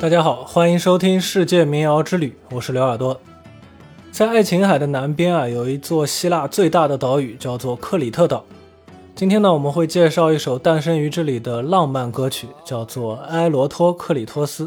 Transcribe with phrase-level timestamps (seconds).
[0.00, 3.20] 大家好，欢迎收听《世界民谣之旅》，我是刘耳朵。
[4.10, 8.42] 在爱琴海的南边啊，有一座希腊最大的岛屿，叫做克里特岛。
[9.14, 14.66] 今天呢，我们会介绍一首诞生于这里的浪漫歌曲，叫做《埃罗托克里托斯》。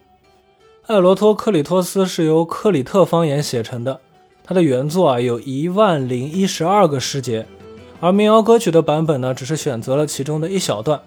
[0.91, 4.01] 艾罗托克里托斯是由克里特方言写成的。
[4.43, 7.45] 它的原作啊有一万零一十二个诗节，
[8.01, 10.99] 而民谣歌曲的版本呢只是选择了其中的一小段。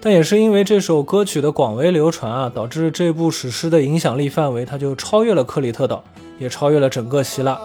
[0.00, 6.02] 但也是因为这首歌曲的广为流传啊，导致这部史诗的影响力范围它就超越了克里特岛，
[6.40, 7.56] 也超越了整个希腊。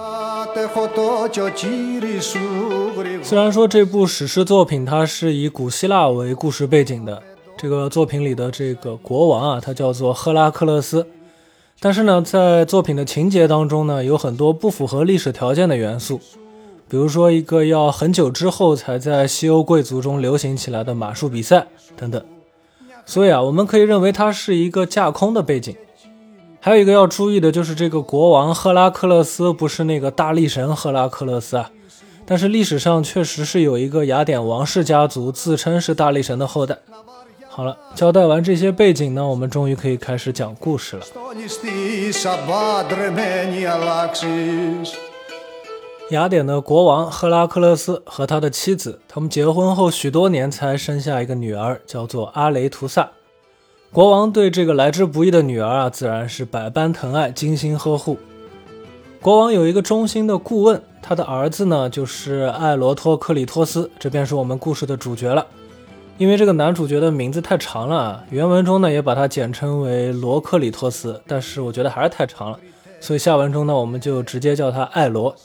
[3.24, 7.20] 虽然说这部史诗作品它是以古希腊为故事背景的，
[7.58, 11.08] 这个作品里的这个国王啊，他叫做赫拉克勒斯。
[11.80, 16.20] 但是呢，在作品的情节当中呢，有很多不符合历史条件的元素，
[16.90, 22.24] 比如说一个要很久之后才在西欧贵族中流行起来的马术比赛等等。
[23.06, 25.76] 所以啊，我们可以认为它是一个架空的背景。
[26.60, 31.70] 还有一个要注意的就是，这个国王赫拉克勒斯不是那个大力神赫拉克勒斯啊，
[32.26, 36.80] 但是历史上确实是有一个雅典王室家族自称是大力神的后代。
[37.58, 41.04] 好了，交代完这些背景呢，我们终于可以开始讲故事了。
[46.12, 53.10] 雅典的国王赫拉克勒斯和他的妻子，他们结婚后许多年才生下一个女儿，叫做阿雷图萨。
[53.92, 58.20] 国王对这个来之不易的女儿啊，自然是百般疼爱，精心呵护。
[59.20, 65.48] 国王有一个忠心的顾问，他的儿子呢，就是艾罗托克里托斯，这便是我们故事的主角了。
[66.18, 72.60] 因为这个男主角的名字太长了，原文中呢也把它简称为罗克里托斯，但是我觉得还是太长了，
[73.00, 75.36] 所以下文中呢我们就直接叫他艾罗。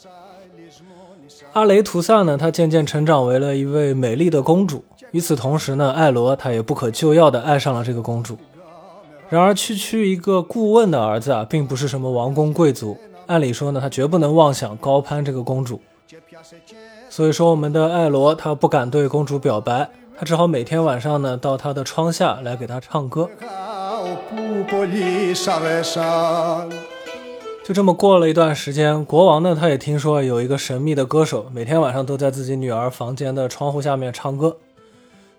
[1.53, 4.83] 阿雷图萨呢，她渐渐成长为了一位美丽的公主。
[5.11, 8.35] 与此同时呢，艾罗他也不可救药的爱上了这个公主。
[9.29, 12.97] 然而区区一个顾问的儿子啊，并不是什么王公贵族，
[13.27, 15.79] 按理说呢，他绝不能妄想高攀这个公主。
[17.09, 19.87] 所以说，我们的艾罗他不敢对公主表白。
[20.17, 23.29] 他只好每天晚上呢，到他的窗下来给他唱歌。
[27.65, 34.57] 就这么过了一段时间，国王呢，他也听说有一个神秘的歌手，每天晚上都在自己女儿房间的窗户下面唱歌。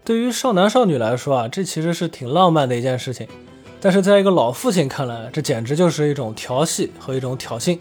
[0.05, 3.29] 对于少男少女来说啊，这其实是挺浪漫的一件事情。
[3.81, 7.79] 但是在一个老父亲看来，这简直就是一种调戏和一种挑衅。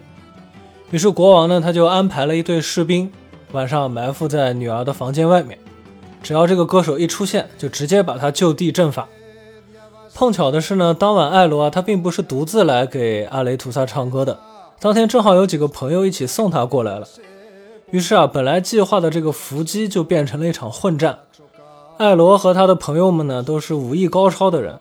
[0.91, 3.09] 于是国王呢，他就安排了一队士兵，
[3.53, 5.57] 晚上埋伏在女儿的房间外面。
[6.23, 9.09] 只要这个歌手一出现，就直接把他就地正法。
[10.15, 14.39] 碰巧的是呢，当晚艾罗啊，他并不是独自来给阿雷图萨唱歌的，
[14.79, 17.07] 当天正好有几个朋友一起送他过来了。
[17.91, 21.19] 于是啊，本来计划的这个伏击就变成了一场混战。
[21.97, 24.79] 艾罗和他的朋友们呢，都是武艺高超的人，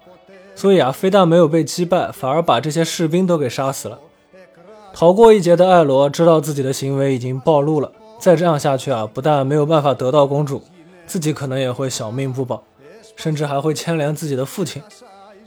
[0.54, 3.98] 所以啊，非但没有被击败，反而把这些士兵都给杀死了。
[4.94, 10.62] 逃过一劫的艾罗知道自己的行为已经暴露了，再这样下去啊，不但没有办法得到公主。
[11.06, 12.62] 自己可能也会小命不保，
[13.16, 14.82] 甚至还会牵连自己的父亲。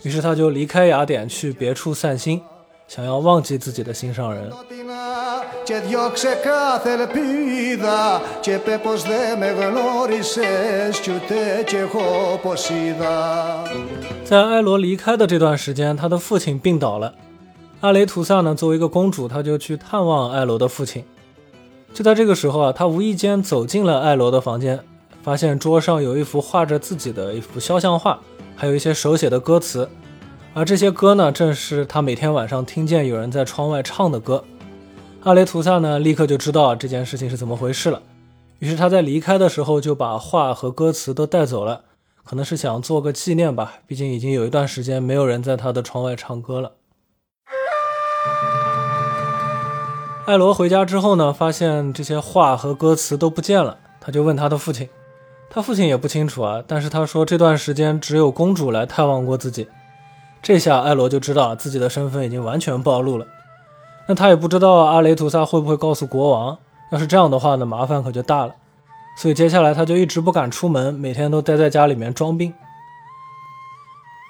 [0.04, 2.42] 于是他就离开雅典，去别处散心，
[2.88, 4.52] 想要忘记自己的心上人。
[14.24, 17.16] 在埃罗离开的这段时间，他的父亲病倒了。
[17.82, 21.04] 阿雷图萨呢，作为一个公主，她就去探望艾罗的父亲。
[21.94, 24.80] 就在这个时候啊，她无意间走进了艾罗的房间。
[25.26, 28.20] 发现桌上有一幅画着自己的一幅肖像画，
[28.56, 29.90] 还有一些手写的歌词，
[30.54, 34.44] 而这些歌呢，正是他每天晚上听见有人在窗外唱的歌。
[35.24, 38.04] 阿雷图萨呢，立刻就知道这件事情是怎么回事了，
[38.60, 41.86] 于是他在离开的时候就把画和歌词都带走了，
[42.24, 46.74] 可能是想做个纪念吧，毕竟已经有一段时间没有人在他的窗外唱歌了。
[50.28, 54.88] 艾罗回家之后呢，发现这些画和歌词都不见了，他就问他的父亲。
[55.56, 59.70] 他父亲也不清楚啊，但是他说这段时间只有公主来探望过自己。
[60.42, 63.26] 这下艾罗就知道自己的身份已经完全暴露了。
[64.10, 66.58] 那他也不知道阿雷图萨会不会告诉国王。
[66.92, 68.54] 要是这样的话呢，麻烦可就大了。
[69.18, 72.54] 所以接下来他就一直不敢出门，每天都待在家里面装病。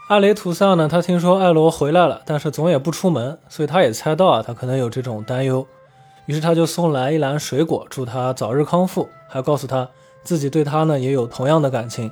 [0.10, 5.66] 阿雷图萨呢，他听说艾罗回来了，但是总也不出门，所以他也猜到啊，他可能有这种担忧，
[6.28, 9.90] 于是他就送来一篮水果，祝他早日康复，还告诉他
[10.26, 12.12] 自己对他呢也有同样的感情。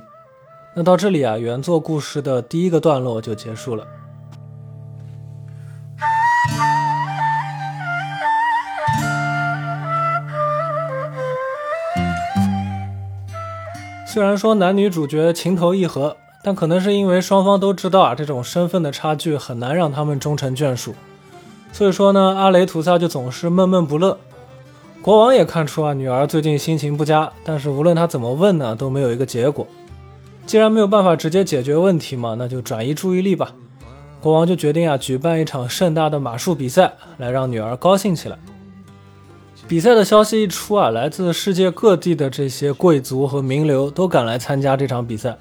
[0.76, 3.84] 那到这里啊，原作故事的第一个段落就结束了。
[14.06, 20.94] 虽然说男女主角情投意合，但可能是因为双方都知道啊，这种身份的差距很难让他们终成眷属，
[21.72, 24.18] 所以说呢，阿雷图萨就总是闷闷不乐。
[25.04, 29.66] 国王也看出啊，女儿最近心情不佳，但是无论他怎么问呢，都没有一个结果。
[30.46, 33.52] 既然没有办法直接解决问题嘛，那就转移注意力吧。
[34.22, 38.38] 国王就决定啊，举办一场盛大的马术比赛，来让女儿高兴起来。
[39.68, 45.36] 比赛的消息一出啊，来自世界各地的这些贵族和名流都赶来参加这场比赛。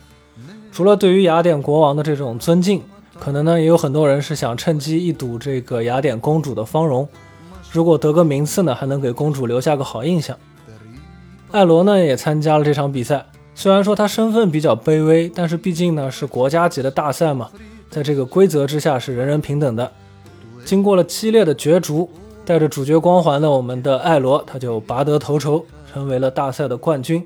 [0.73, 2.81] 除了对于雅典国王的这种尊敬，
[3.17, 7.07] 可能呢也有很多人是想趁机一睹这个雅典公主的芳容。
[7.73, 10.37] 如果得个名次呢，还能给公主留下个好印象。
[11.51, 17.49] 艾罗呢也参加了这场比赛，虽然说他身份比较卑微，但是毕竟呢是国家级的大赛嘛，
[17.89, 19.91] 在这个规则之下是人人平等的。
[20.63, 22.09] 经过了激烈的角逐。
[22.45, 27.25] 带着主角光环的我们的艾罗，他就拔得头筹，成为了大赛的冠军。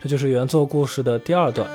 [0.00, 1.68] 这就是原作故事的第二段。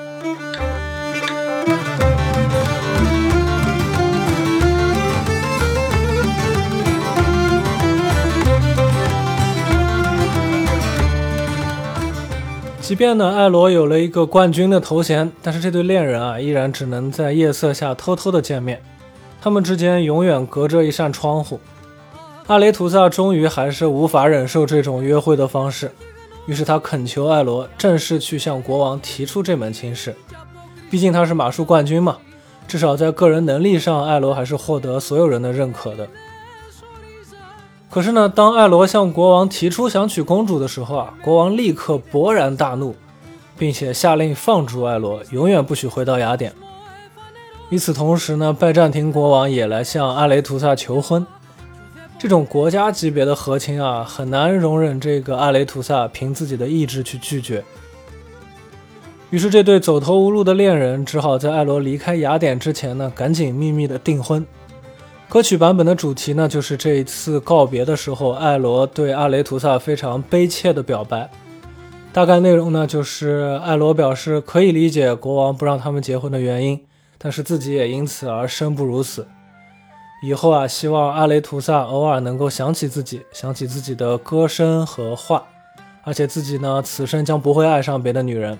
[12.83, 18.83] 即便呢，艾罗有了一个冠军的头衔，但是这对恋人啊，依然只能在夜色下偷偷的见面，
[19.41, 21.61] 他们之间永远隔着一扇窗户。
[22.47, 25.89] 阿雷图萨终于还是无法忍受这种约会的方式，
[26.45, 30.13] 于是他恳求艾罗正式去向国王提出这门亲事。
[30.91, 32.17] 毕竟他是马术冠军嘛，
[32.67, 36.05] 至少在个人能力上，艾罗还是获得所有人的认可的。
[37.93, 42.95] 可是呢，当艾罗向国王提出想娶公主的时候啊，国王立刻勃然大怒，
[43.55, 46.51] 并且下令放逐艾罗，永远不许回到雅典。
[47.69, 51.23] 与此同时呢，拜占庭国王也来向阿雷图萨求婚。
[52.17, 57.63] 这种国家级别的和亲啊，很难容忍这个阿雷图萨凭自己的意志去拒绝。
[59.29, 64.43] 于是，这对走投无路的恋人只好在艾罗离开雅典之前呢，赶紧秘密的订婚。
[65.29, 71.29] 歌曲版本的主题呢，就是这一次告别的时候，艾罗对阿雷图萨非常悲切的表白。
[72.11, 76.79] 大概内容呢，就是艾罗表示可以理解国王不让他们结婚的原因，
[77.17, 79.27] 但是自己也因此而生不如死。
[80.23, 85.43] 以后啊，希望阿雷图萨偶尔能够想起自己，想起自己的歌声和画，
[86.03, 88.57] 而且自己呢，此生将不会爱上别的女人。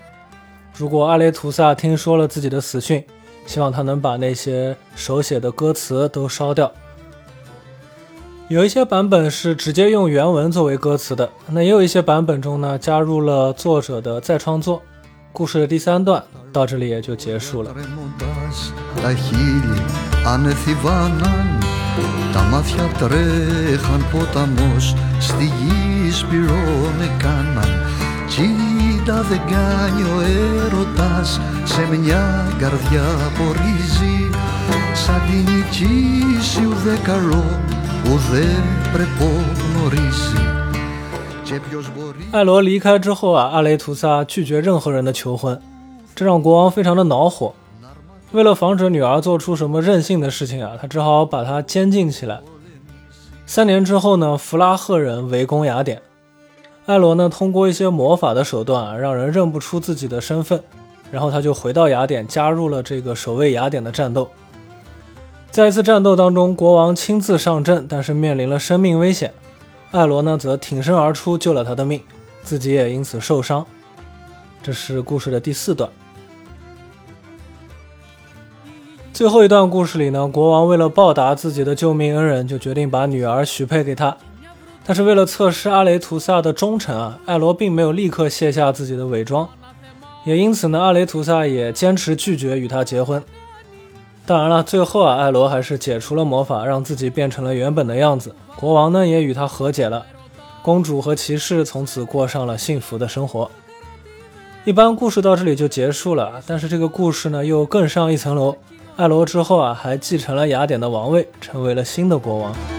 [0.76, 3.04] 如果阿雷图萨听说了自己的死讯，
[3.46, 6.72] 希望他能把那些手写的歌词都烧掉。
[8.48, 14.82] 有一些版本是直接用原文作为歌词的，那也有一些版本中呢，加入了作者的再创作。
[15.32, 17.74] 故事的第三段到这里也就结束了。
[29.23, 33.03] κάνει ο έρωτας Σε μια καρδιά
[33.37, 34.29] πορίζει
[34.93, 37.43] Σαν την νικήσει ουδέ καλό
[38.05, 38.47] Ουδέ
[38.93, 40.57] πρεπό γνωρίζει
[42.31, 45.59] 艾罗离开之后啊，阿雷图萨拒绝任何人的求婚，
[46.13, 47.55] 这让国王非常的恼火。
[48.33, 52.39] 为了防止女儿做出什么任性的事情啊，他只好把她监禁起来。
[53.47, 55.99] 三年之后呢，弗拉赫人围攻雅典，
[56.86, 60.62] 艾罗呢通过一些魔法的手段，让人认不出自己的身份，
[61.10, 64.28] 然后他就回到雅典，加入了这个守卫雅典的战斗。
[65.50, 69.32] 在一次战斗当中，国王亲自上阵，但是面临了生命危险，
[69.92, 72.02] 艾罗呢则挺身而出救了他的命，
[72.42, 73.64] 自己也因此受伤。
[74.62, 75.88] 这是故事的第四段。
[79.12, 84.16] 最后一段故事里呢，国王为了报答自己的救命恩人，就决定把女儿许配给他。
[84.86, 89.48] 但是为了测试阿雷图萨的忠诚啊，艾罗并没有立刻卸下自己的伪装，
[90.24, 93.22] 也因此呢，阿雷图萨也坚持拒绝与他结婚。
[94.26, 98.34] 当然了，最后啊，艾罗还是解除了魔法，让自己变成了原本的样子。
[98.56, 100.04] 国王呢也与他和解了，
[100.62, 103.50] 公主和骑士从此过上了幸福的生活。
[104.64, 108.56] 一般故事到这里就结束了，但是这个故事呢又更上一层楼。
[108.96, 112.73] 艾罗之后啊，还继承了雅典的王位，成为了新的国王。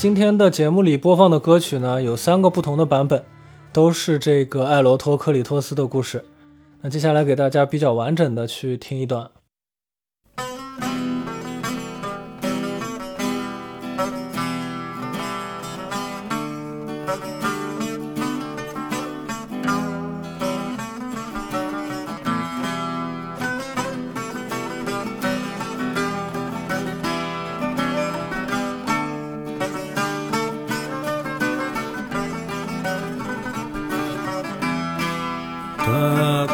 [0.00, 3.22] 今天的节目里播放的歌曲呢，有三个不同的版本，
[3.70, 6.24] 都是这个艾罗托克里托斯的故事。
[6.80, 9.28] 那接下来给大家比较完整的去听一段。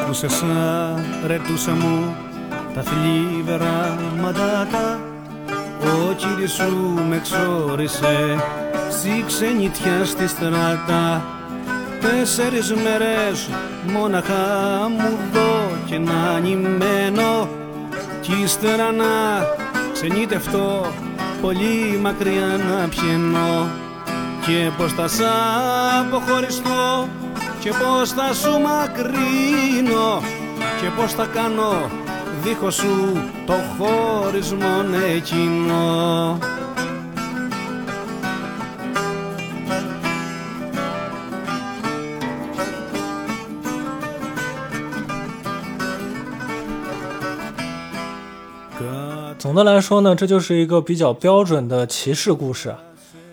[0.02, 0.44] Άκουσες
[1.26, 2.16] ρετούσα μου
[2.74, 5.00] τα θλίβερα μαντάτα.
[5.82, 8.36] Ο κύριος σου με εξόρισε
[8.90, 11.22] στη ξενιτιά στη στράτα.
[12.00, 13.48] Τέσσερις μέρες
[13.92, 14.34] μόναχα
[14.88, 17.48] μου δω και να ανημένω.
[18.20, 19.04] Κι ύστερα να
[19.92, 20.86] ξενιτευτώ
[21.42, 23.66] πολύ μακριά να πιένω.
[24.46, 25.20] Και πως θα σ'
[26.00, 27.08] αποχωριστώ
[27.65, 30.21] και πως θα σου μακρύνω
[30.81, 31.89] και πως θα κάνω
[32.43, 34.85] δίχως σου το χωρισμό
[35.15, 36.39] εκείνο《
[49.43, 52.75] 总的来说呢，这就是一个比较标准的骑士故事。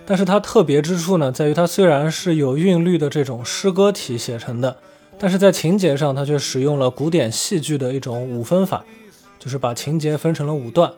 [0.05, 4.77] 但是它特别之处呢，在于它虽然是有韵律的这种诗歌体写成的，
[5.17, 8.83] 但是在情节上，它却使用了古典戏剧的一种五分法，
[9.39, 10.91] 就是把情节分成了五段。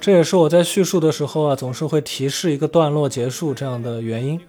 [0.00, 4.40] 这也是我在叙述的时候啊，总是会提示一个段落结束这样的原因。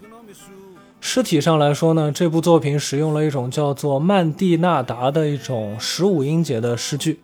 [0.99, 7.19] 诗体上来说呢，这部作品使用了一种叫做曼蒂纳达的一种十五音节的诗句。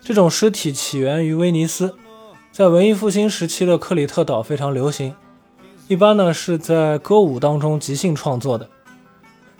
[0.00, 1.94] 这种诗体起源于威尼斯，
[2.50, 5.14] 在文艺复兴时期的克里特岛非常流行。
[5.90, 8.68] 一般呢是在歌舞当中即兴创作的，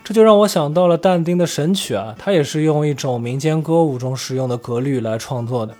[0.04, 5.74] 这就让我想到了但丁的《神曲》啊，他也是用一种民间歌舞中使用的格律来创作的。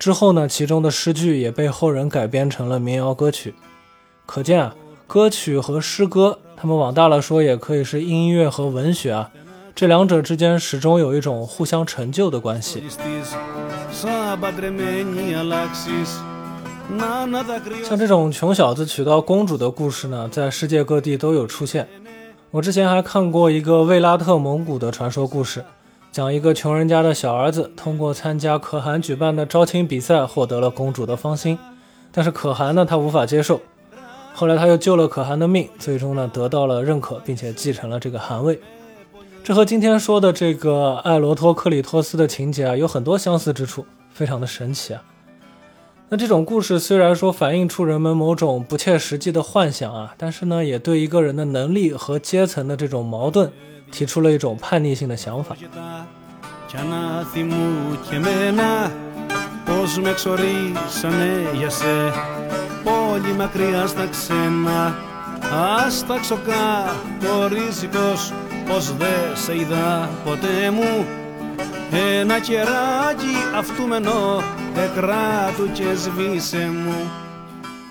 [0.00, 3.54] 之后呢，其中的诗句也被后人改编成了民谣歌曲。
[4.26, 4.74] 可见啊，
[5.06, 9.30] 歌曲和诗歌，他们往大了说也可以是音乐和文学啊，
[9.76, 12.82] 这两者之间始终有一种互相成就的关系。
[17.84, 21.88] 像这种穷小子娶到公主的故事呢，在世界各地都有出现。
[22.50, 25.64] 我之前还看过一个卫拉特蒙古的传说故事，
[26.10, 31.58] 讲一个穷人家的小儿子通过参加可汗举办的招亲比赛，获得了公主的芳心。
[32.10, 33.60] 但是可汗呢，他无法接受。
[34.34, 38.60] 后来他又救了可汗的命，最终呢得到了认可，并且继承了这个汗位。
[39.42, 45.02] 这和今天说的这个艾罗托克里托斯的情节啊，有很多相似之处，非常的神奇啊。
[46.14, 53.50] 那这种故事虽然说反映出人们某种不切实际的幻想啊，但是呢，也对一个人的能力和阶层的这种矛盾
[53.90, 55.56] 提出了一种叛逆性的想法。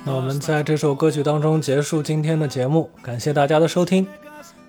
[0.03, 4.07] 那我们在这首歌曲当中结束今天的节目，感谢大家的收听。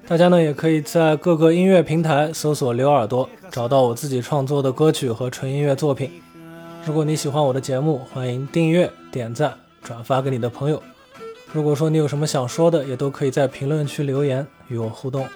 [0.07, 6.11] 大家呢也可以在各个音乐平台搜索“刘耳朵”，找到我自己创作的歌曲和纯音乐作品。
[6.85, 10.83] 如果你喜欢我的节目，欢迎订阅、点赞、转发给你的朋友。
[11.53, 15.27] 如果说你有什么想说的，也都可以在评论区留言与我互动。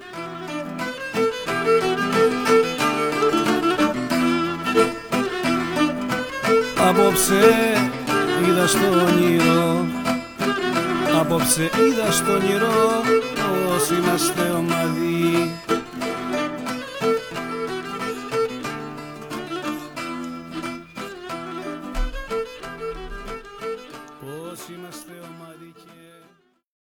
[6.89, 7.41] Απόψε
[8.49, 9.87] είδα στο όνειρο.
[11.21, 13.03] Απόψε είδα στο όνειρο
[13.35, 15.36] Πως είμαστε ομαδοί